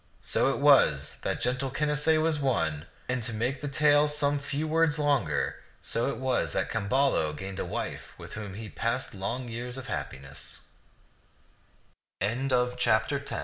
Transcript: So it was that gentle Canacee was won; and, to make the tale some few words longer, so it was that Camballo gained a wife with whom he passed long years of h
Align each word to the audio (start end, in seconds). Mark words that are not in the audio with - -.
So 0.23 0.51
it 0.51 0.57
was 0.57 1.19
that 1.21 1.41
gentle 1.41 1.69
Canacee 1.69 2.17
was 2.19 2.39
won; 2.39 2.87
and, 3.07 3.21
to 3.21 3.31
make 3.35 3.61
the 3.61 3.67
tale 3.67 4.07
some 4.07 4.39
few 4.39 4.67
words 4.67 4.97
longer, 4.97 5.57
so 5.83 6.09
it 6.09 6.17
was 6.17 6.53
that 6.53 6.71
Camballo 6.71 7.33
gained 7.37 7.59
a 7.59 7.65
wife 7.65 8.15
with 8.17 8.33
whom 8.33 8.55
he 8.55 8.67
passed 8.67 9.13
long 9.13 9.47
years 9.47 9.77
of 9.77 9.87
h 9.87 10.01